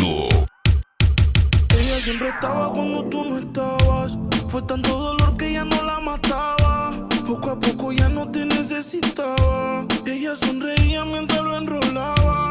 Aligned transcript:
Ella 0.00 2.00
siempre 2.00 2.28
estaba 2.28 2.72
cuando 2.72 3.04
tú 3.04 3.24
no 3.24 3.38
estabas. 3.38 4.18
Fue 4.48 4.62
tanto 4.62 4.96
dolor 4.96 5.36
que 5.36 5.52
ya 5.52 5.64
no 5.64 5.82
la 5.82 6.00
mataba. 6.00 7.06
Poco 7.26 7.50
a 7.50 7.58
poco 7.58 7.92
ya 7.92 8.08
no 8.08 8.30
te 8.30 8.44
necesitaba. 8.44 9.84
Ella 10.06 10.34
sonreía 10.34 11.04
mientras 11.04 11.42
lo 11.42 11.56
enrolaba 11.56 12.41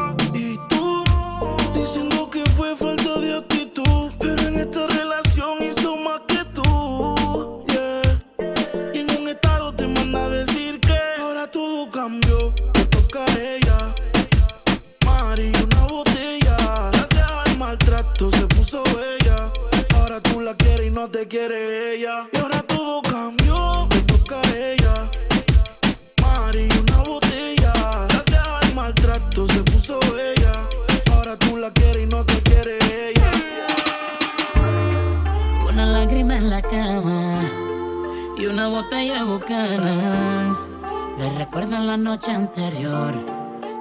en 41.76 41.86
la 41.86 41.96
noche 41.96 42.30
anterior. 42.30 43.14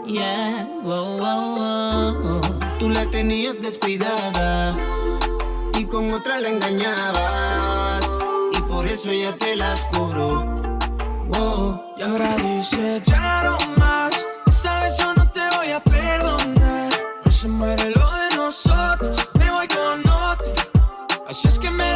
Yeah, 0.06 0.68
oh, 0.86 1.20
oh, 1.22 2.42
oh. 2.42 2.60
Tú 2.80 2.90
la 2.90 3.06
tenías 3.08 3.62
descuidada 3.62 4.76
y 5.78 5.86
con 5.86 6.12
otra 6.14 6.40
la 6.40 6.50
engañabas. 6.50 8.04
Y 8.54 8.62
por 8.62 8.86
eso 8.86 9.10
ella 9.12 9.36
te 9.38 9.56
las 9.56 9.80
cobró. 9.86 10.46
Wow. 11.28 11.82
Y 11.98 12.02
ahora 12.04 12.36
dice 12.38 13.02
ya 13.06 13.44
no 13.44 13.58
más. 13.78 14.26
Sabes, 14.50 14.98
yo 14.98 15.14
no 15.14 15.30
te 15.30 15.42
voy 15.56 15.72
a 15.72 15.80
perdonar. 15.82 16.92
No 17.26 17.32
se 17.32 17.48
muere 17.48 17.90
lo 17.90 18.10
de 18.16 18.36
nosotros. 18.36 19.18
Me 19.38 19.52
voy 19.52 19.68
con 19.68 20.00
otro. 20.10 20.54
Así 21.28 21.48
es 21.48 21.60
que 21.60 21.70
me 21.70 21.91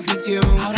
perfection. 0.00 0.42
Ahora 0.60 0.77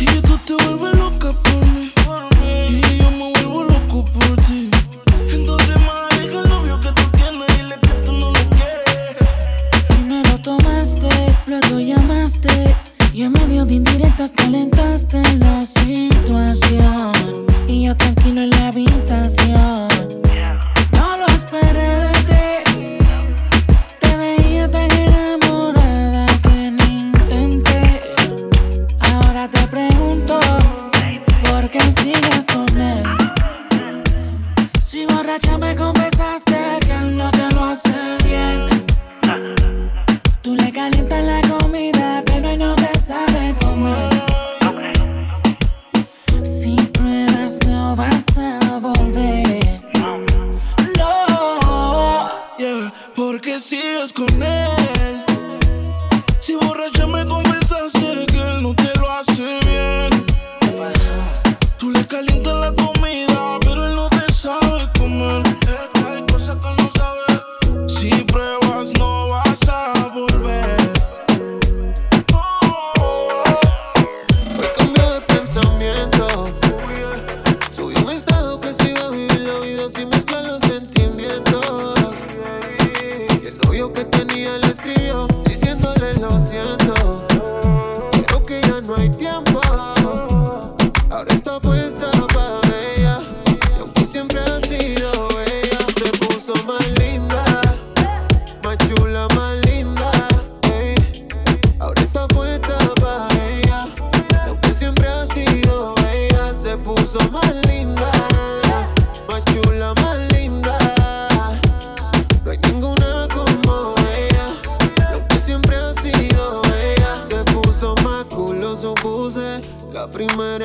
you 0.00 0.20
tú 0.20 0.36
te 0.44 0.54
vuelves 0.74 0.95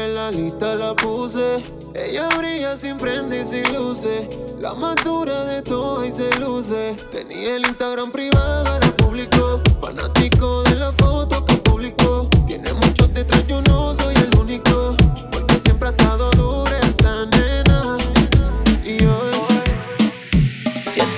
en 0.06 0.16
la 0.16 0.32
lista 0.32 0.76
la 0.76 0.96
puse. 0.96 1.62
Ella 1.94 2.30
brilla 2.38 2.76
sin 2.76 2.98
prende 2.98 3.42
y 3.42 3.46
sin 3.46 3.74
luces. 3.74 4.28
La 4.60 4.74
más 4.74 4.96
dura 5.04 5.44
de 5.44 5.62
todo 5.62 6.04
y 6.06 6.12
se 6.12 6.30
luce. 6.40 6.96
Tenía 7.12 7.56
el 7.56 7.66
Instagram 7.66 8.12
privado, 8.12 8.76
era 8.78 8.96
público. 8.98 9.62
Fanático 9.80 10.64
de 10.64 10.76
la 10.76 10.92
foto 10.94 11.46
que 11.46 11.56
publicó. 11.56 12.28
Tiene 12.48 12.74
muchos 12.74 13.14
detrás, 13.14 13.46
yo 13.48 13.62
no 13.62 13.96
soy 13.96 14.16
el 14.16 14.40
único. 14.40 14.96
Porque 15.32 15.60
siempre 15.60 15.90
ha 15.90 15.92
estado 15.92 16.30
dura 16.32 16.71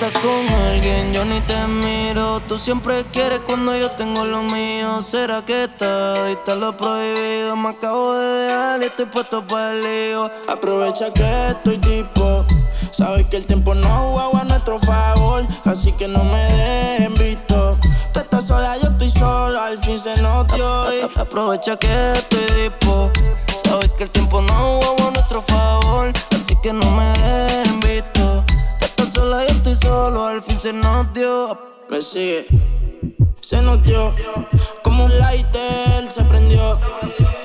estás 0.03 0.21
con 0.21 0.53
alguien, 0.67 1.13
yo 1.13 1.23
ni 1.23 1.39
te 1.41 1.67
miro. 1.67 2.41
Tú 2.41 2.57
siempre 2.57 3.05
quieres 3.11 3.39
cuando 3.39 3.75
yo 3.77 3.91
tengo 3.91 4.25
lo 4.25 4.43
mío. 4.43 5.01
¿Será 5.01 5.43
que 5.43 5.65
está 5.65 6.25
dista 6.25 6.55
lo 6.55 6.75
prohibido? 6.75 7.55
Me 7.55 7.69
acabo 7.69 8.13
de 8.15 8.45
dejar 8.45 8.81
y 8.81 8.85
estoy 8.85 9.05
puesto 9.05 9.45
para 9.47 9.71
el 9.71 9.83
lío. 9.83 10.29
Aprovecha 10.47 11.11
que 11.13 11.49
estoy 11.49 11.77
tipo. 11.77 12.45
Sabes 12.91 13.27
que 13.27 13.37
el 13.37 13.45
tiempo 13.45 13.73
no 13.75 14.13
juega 14.13 14.41
a 14.41 14.45
nuestro 14.45 14.79
favor. 14.79 15.45
Así 15.63 15.91
que 15.93 16.07
no 16.07 16.23
me 16.23 16.43
dejen 16.43 17.15
visto. 17.15 17.77
Tú 18.11 18.19
estás 18.19 18.45
sola, 18.45 18.75
yo 18.81 18.89
estoy 18.89 19.09
solo. 19.09 19.61
Al 19.61 19.77
fin 19.79 19.97
se 19.97 20.17
nos 20.17 20.47
dio. 20.47 20.85
y 20.93 21.19
Aprovecha 21.19 21.77
que 21.77 22.11
estoy 22.13 22.69
tipo. 22.69 23.11
Sabes 23.63 23.91
que 23.93 24.03
el 24.03 24.09
tiempo 24.09 24.41
no 24.41 24.81
juega 24.81 25.07
a 25.07 25.11
nuestro 25.11 25.41
favor. 25.41 26.11
Así 26.31 26.57
que 26.61 26.73
no 26.73 26.91
me 26.91 27.05
dejen 27.05 27.42
se 30.59 30.73
nos. 30.73 31.07
Me 31.89 32.01
sigue. 32.01 32.45
Se 33.41 33.61
nos. 33.61 33.79
Como 34.83 35.05
un 35.05 35.17
lighter 35.17 36.09
se 36.11 36.23
prendió. 36.23 36.79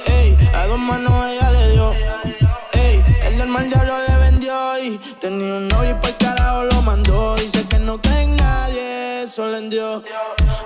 Ey, 0.07 0.37
a 0.55 0.67
dos 0.67 0.79
manos 0.79 1.13
ella 1.27 1.51
le 1.51 1.71
dio. 1.73 1.93
Ey, 2.73 3.05
el 3.25 3.39
del 3.39 3.49
mal 3.49 3.69
diablo 3.69 3.95
le 4.07 4.17
vendió. 4.17 4.79
Y 4.79 4.99
tenía 5.21 5.55
un 5.55 5.69
novio 5.69 5.91
y 5.91 5.95
por 5.95 6.17
carajo 6.19 6.65
lo 6.65 6.83
mandó. 6.83 7.37
Dice 7.37 7.67
que 7.69 7.79
no 7.79 7.99
ten 7.99 8.37
nadie, 8.37 9.23
eso 9.23 9.47
le 9.47 9.69
dio. 9.69 10.03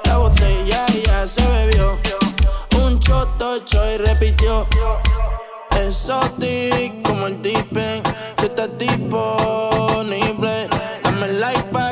La 0.05 0.19
botella 0.19 0.87
ya 1.05 1.27
se 1.27 1.47
bebió. 1.47 1.99
Un 2.77 2.99
choto 3.01 3.57
y 3.57 3.97
repitió. 3.99 4.67
Exotic 5.77 7.03
como 7.03 7.27
el 7.27 7.41
tipen. 7.41 8.03
Si 8.39 8.47
estás 8.47 8.71
disponible, 8.79 10.69
dame 11.03 11.29
like 11.29 11.63
pa' 11.73 11.92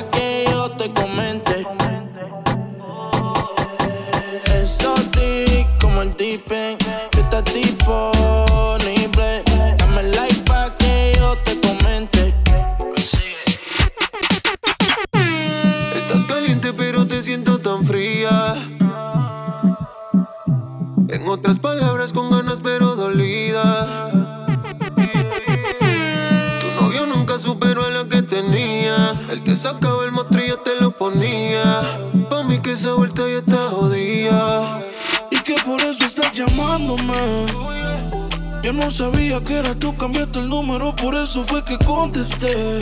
disponible, 7.91 9.43
dame 9.79 10.03
like 10.15 10.45
pa' 10.45 10.77
que 10.79 11.15
yo 11.17 11.37
te 11.45 11.61
comente. 11.61 12.35
Estás 15.97 16.25
caliente 16.25 16.73
pero 16.73 17.07
te 17.07 17.23
siento 17.23 17.59
tan 17.59 17.85
fría. 17.85 18.55
En 21.09 21.29
otras 21.29 21.59
palabras, 21.59 22.13
con 22.13 22.31
ganas 22.31 22.61
pero 22.63 22.95
dolida. 22.95 24.11
Tu 26.61 26.81
novio 26.81 27.07
nunca 27.07 27.39
superó 27.39 27.85
a 27.85 27.91
la 27.91 28.05
que 28.05 28.23
tenía. 28.23 29.21
Él 29.31 29.43
te 29.43 29.57
sacaba 29.57 30.05
el 30.05 30.13
mostrillo, 30.13 30.59
te 30.59 30.81
lo 30.81 30.93
ponía. 30.93 31.83
Pa' 32.29 32.45
mí 32.45 32.61
que 32.61 32.73
esa 32.73 32.95
vuelta 32.95 33.23
ya 33.23 33.39
está 33.39 33.69
jodida. 33.71 34.83
Y 35.31 35.41
que 35.43 35.57
por 35.65 35.81
eso 35.81 36.05
estás 36.05 36.33
llamándome. 36.33 37.70
Yo 38.71 38.77
no 38.77 38.89
sabía 38.89 39.41
que 39.41 39.59
era 39.59 39.75
tú, 39.75 39.97
cambiaste 39.97 40.39
el 40.39 40.49
número, 40.49 40.95
por 40.95 41.17
eso 41.17 41.43
fue 41.43 41.65
que 41.65 41.77
contesté. 41.79 42.79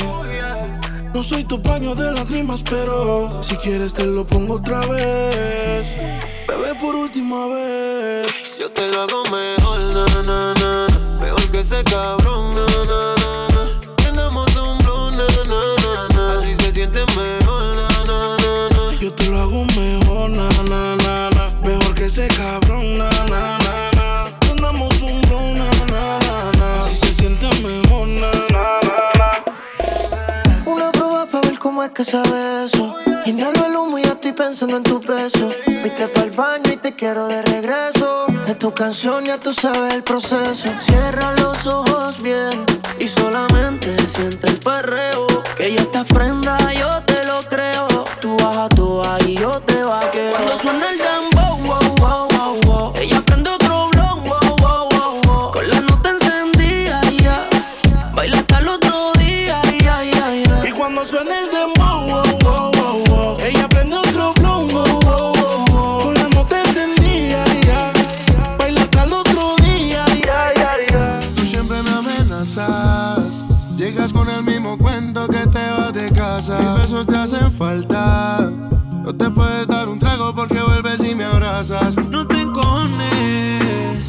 No 1.15 1.23
soy 1.23 1.45
tu 1.45 1.63
paño 1.63 1.95
de 1.95 2.13
lágrimas, 2.13 2.63
pero 2.63 3.43
si 3.43 3.57
quieres 3.57 3.95
te 3.95 4.05
lo 4.05 4.27
pongo 4.27 4.57
otra 4.57 4.81
vez. 4.81 5.97
Bebé, 6.47 6.75
por 6.79 6.95
última 6.95 7.47
vez. 7.47 8.27
Yo 8.61 8.71
te 8.71 8.87
lo 8.89 9.01
hago 9.01 9.23
mejor, 9.33 9.81
na, 9.95 10.05
na, 10.25 10.55
na. 10.61 10.87
Mejor 11.23 11.51
que 11.51 11.61
ese 11.61 11.83
cabrón, 11.85 12.55
na, 12.55 12.67
na, 12.67 12.85
na, 12.85 13.49
na. 13.55 13.95
Prendamos 13.97 14.55
un 14.57 14.77
blue, 14.81 15.11
na, 15.13 15.27
na, 15.49 15.63
na, 15.85 16.15
na. 16.15 16.39
Así 16.39 16.55
se 16.57 16.71
siente 16.71 17.01
mejor, 17.17 17.63
na, 17.77 17.89
na, 18.05 18.37
na, 18.37 18.69
na. 18.77 19.01
Yo 19.01 19.11
te 19.15 19.31
lo 19.31 19.41
hago 19.41 19.65
mejor, 19.65 19.68
que 31.99 32.05
sabe 32.05 32.65
eso. 32.65 32.95
Inhalo 33.27 33.67
el 33.67 33.75
humo 33.75 33.99
y 33.99 34.05
ya 34.05 34.11
estoy 34.11 34.33
pensando 34.33 34.77
en 34.77 34.85
tu 34.85 35.01
beso. 35.01 35.51
Fuiste 35.65 36.07
para 36.07 36.27
el 36.27 36.31
baño 36.31 36.73
y 36.73 36.77
te 36.77 36.95
quiero 36.95 37.27
de 37.27 37.43
regreso. 37.43 38.27
Es 38.47 38.57
tu 38.57 38.73
canción, 38.73 39.25
ya 39.25 39.37
tú 39.39 39.53
sabes 39.53 39.95
el 39.95 40.05
proceso. 40.05 40.69
Cierra 40.87 41.35
los 41.41 41.67
ojos 41.67 42.23
bien 42.23 42.65
y 43.01 43.09
solamente 43.09 43.97
siente 44.15 44.47
el 44.47 44.59
perreo. 44.59 45.27
Que 45.57 45.75
ya 45.75 45.81
estás 45.81 46.07
prenda, 46.07 46.57
casa. 76.39 76.59
Mis 76.59 76.83
besos 76.83 77.07
te 77.07 77.17
hacen 77.17 77.51
falta. 77.53 78.51
No 79.05 79.15
te 79.15 79.29
puedes 79.31 79.67
dar 79.67 79.89
un 79.89 79.99
trago 79.99 80.33
porque 80.35 80.61
vuelves 80.61 81.03
y 81.05 81.15
me 81.15 81.25
abrazas. 81.25 81.97
No 81.97 82.27
te 82.27 82.41
encojones 82.41 84.05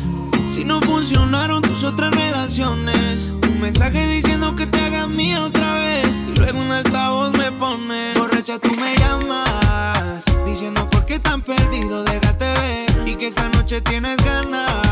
si 0.52 0.64
no 0.64 0.80
funcionaron 0.82 1.62
tus 1.62 1.84
otras 1.84 2.14
relaciones. 2.14 3.30
Un 3.50 3.62
mensaje 3.62 4.06
diciendo 4.08 4.56
que 4.56 4.68
te 4.68 4.80
hagas 4.80 5.10
mía 5.10 5.44
otra 5.44 5.74
vez. 5.80 6.08
Y 6.30 6.38
luego 6.38 6.60
un 6.60 6.72
altavoz 6.72 7.36
me 7.38 7.52
pone. 7.54 8.14
Borracha, 8.16 8.60
tú 8.60 8.70
me 8.76 8.96
llamas. 8.98 10.24
Diciendo 10.46 10.88
por 10.90 11.06
qué 11.06 11.20
tan 11.20 11.42
perdido, 11.42 12.04
déjate 12.04 12.46
ver. 12.46 13.08
Y 13.08 13.16
que 13.16 13.28
esa 13.28 13.50
noche 13.50 13.82
tienes 13.82 14.18
ganas 14.24 14.89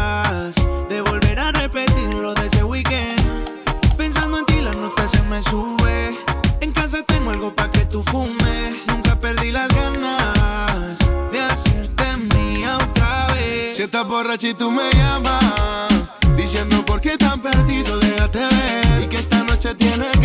Y 14.29 14.53
tú 14.53 14.69
me 14.69 14.83
llamas. 14.91 15.87
Diciendo 16.35 16.85
por 16.85 16.99
qué 16.99 17.17
tan 17.17 17.39
perdido, 17.39 17.97
déjate 17.97 18.39
ver. 18.39 19.03
Y 19.03 19.07
que 19.07 19.17
esta 19.17 19.41
noche 19.43 19.73
tienes 19.75 20.16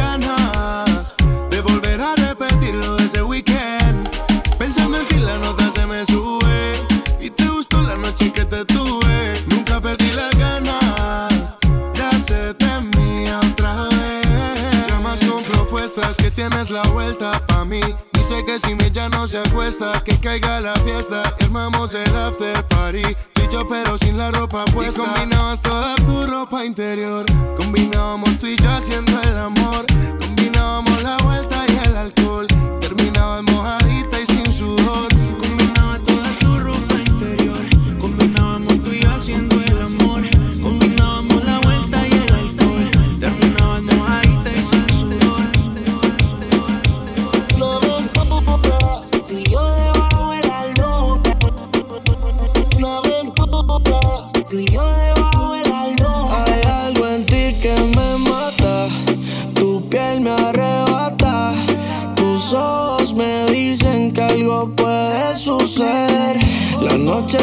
se 19.32 19.38
acuesta, 19.38 20.02
que 20.04 20.14
caiga 20.18 20.60
la 20.60 20.74
fiesta. 20.76 21.22
y 21.40 21.44
Armamos 21.44 21.94
el 21.94 22.14
after 22.14 22.62
party. 22.68 23.02
Tú 23.32 23.42
y 23.42 23.50
yo, 23.50 23.66
pero 23.66 23.96
sin 23.96 24.18
la 24.18 24.30
ropa 24.30 24.66
puesta. 24.66 25.02
Y 25.02 25.06
combinabas 25.06 25.62
toda 25.62 25.96
tu 25.96 26.26
ropa 26.26 26.66
interior. 26.66 27.24
Combinábamos 27.56 28.38
tú 28.38 28.46
y 28.46 28.58
yo 28.58 28.70
haciendo 28.70 29.18
el 29.22 29.38
amor. 29.38 29.86
Combinábamos 30.20 31.02
la 31.02 31.16
vuelta 31.24 31.64
y 31.66 31.88
el 31.88 31.96
alcohol. 31.96 32.51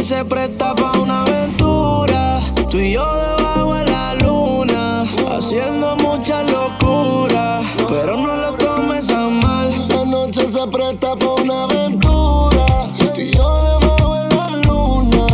se 0.09 0.25
presta 0.25 0.73
para 0.73 0.97
una 0.99 1.21
aventura. 1.21 2.39
Tú 2.67 2.79
y 2.79 2.93
yo 2.93 3.05
debajo 3.13 3.75
de 3.75 3.85
la 3.85 4.15
luna, 4.15 5.03
haciendo 5.31 5.95
mucha 5.97 6.41
locura. 6.41 7.61
Pero 7.87 8.17
no 8.17 8.35
lo 8.35 8.53
tomes 8.53 9.11
a 9.11 9.29
mal. 9.29 9.69
La 9.89 10.05
noche 10.05 10.49
se 10.49 10.65
presta 10.65 11.15
para 11.15 11.33
una 11.33 11.63
aventura. 11.65 12.65
Tú 13.13 13.21
y 13.21 13.29
yo 13.29 13.63
debajo 13.65 14.15
de 14.15 14.35
la 14.35 14.49
luna, 14.65 15.27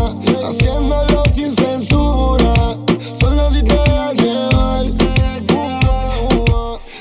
haciéndolo 0.45 1.23
sin 1.33 1.55
censura. 1.55 2.53
Solo 3.13 3.49
si 3.51 3.63
te 3.63 3.79
a 3.79 4.11
llevar. 4.11 4.87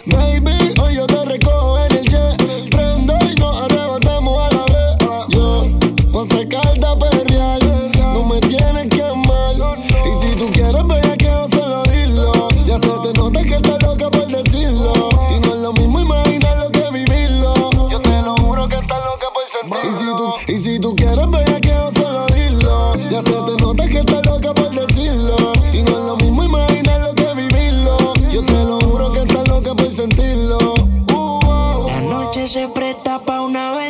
Baby, 0.06 0.74
hoy 0.80 0.94
yo 0.94 1.06
te 1.08 1.24
recojo 1.24 1.84
en 1.86 1.96
el 1.96 2.08
jet. 2.08 2.70
Prende 2.70 3.14
y 3.32 3.34
nos 3.34 3.62
arrebatamos 3.62 4.38
a 4.38 4.54
la 4.54 4.64
vez. 4.66 4.96
Yo 5.30 5.68
voy 6.12 6.28
a 6.30 6.93
Uh, 30.04 30.58
oh, 31.14 31.86
La 31.86 31.96
oh. 31.96 32.00
noche 32.10 32.46
se 32.46 32.68
presta 32.68 33.18
pa' 33.20 33.40
una 33.40 33.72
vez. 33.72 33.83